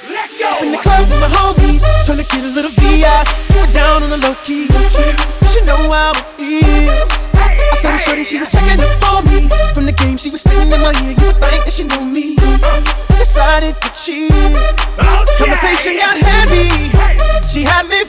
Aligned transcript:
Let's 0.00 0.32
go. 0.40 0.48
In 0.64 0.72
the 0.72 0.80
club 0.80 1.04
with 1.04 1.20
my 1.20 1.28
homies, 1.28 1.84
tryna 2.08 2.24
get 2.24 2.42
a 2.42 2.50
little 2.56 2.72
VI. 2.80 3.06
We're 3.54 3.70
down 3.76 4.02
on 4.02 4.10
the 4.10 4.18
low 4.18 4.34
key. 4.44 4.66
She 5.52 5.60
know 5.68 5.76
how 5.92 6.16
it 6.16 6.40
is. 6.40 6.90
I 7.36 7.76
saw 7.76 7.92
her 7.92 7.98
shorty, 7.98 8.24
she 8.24 8.40
was 8.40 8.50
checking 8.50 8.80
up 8.80 9.04
on 9.12 9.24
me. 9.28 9.48
From 9.74 9.86
the 9.86 9.92
game, 9.92 10.16
she 10.16 10.30
was 10.30 10.40
singing 10.40 10.72
in 10.72 10.80
my 10.80 10.96
ear. 11.04 11.12
You 11.12 11.30
think 11.36 11.62
that 11.68 11.72
she 11.72 11.84
knew 11.84 12.04
me. 12.08 12.34
Decided 13.20 13.76
to 13.76 13.88
cheat. 13.92 14.32
Oh, 14.98 15.24
Conversation 15.38 16.00
got 16.00 16.16
heavy. 16.16 16.90
She 17.46 17.62
had 17.62 17.86
me 17.86 18.01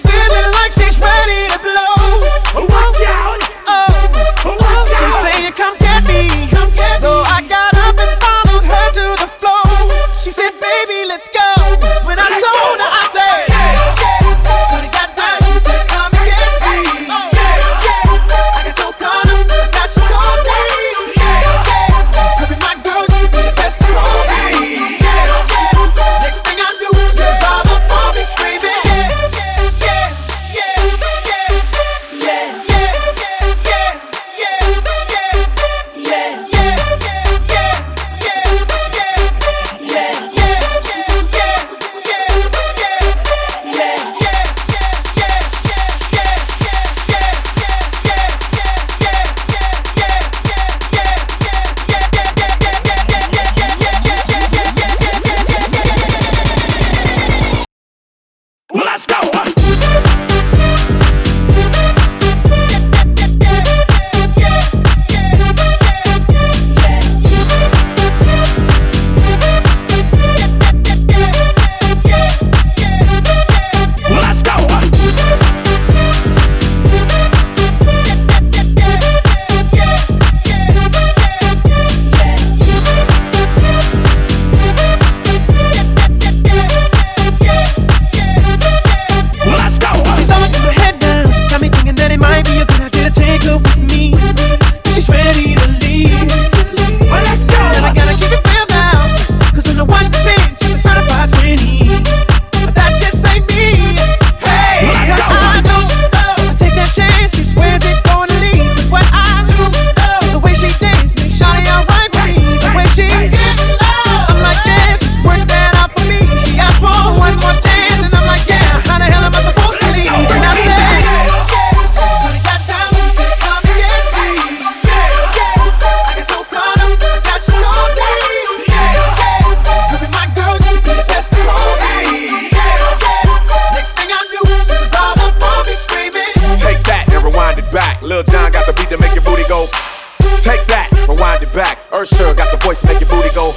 Take 140.43 140.63
that, 140.67 140.89
rewind 141.07 141.43
it 141.43 141.53
back. 141.53 141.79
Usher 141.91 142.33
got 142.33 142.51
the 142.51 142.59
voice 142.63 142.81
to 142.81 142.87
make 142.87 142.99
your 142.99 143.09
booty 143.09 143.31
go. 143.35 143.51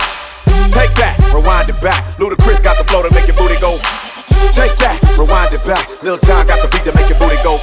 Take 0.71 0.93
that, 1.01 1.19
rewind 1.35 1.69
it 1.69 1.81
back. 1.81 2.03
Ludacris 2.19 2.63
got 2.63 2.79
the 2.79 2.85
flow 2.85 3.03
to 3.03 3.11
make 3.15 3.27
your 3.27 3.37
booty 3.37 3.59
go. 3.61 3.73
Take 4.55 4.77
that, 4.83 4.99
rewind 5.19 5.53
it 5.55 5.65
back. 5.65 5.85
Lil 6.03 6.19
Jon 6.19 6.47
got 6.47 6.63
the 6.63 6.69
beat 6.71 6.85
to 6.85 6.95
make 6.97 7.09
your 7.09 7.19
booty 7.19 7.37
go. 7.43 7.59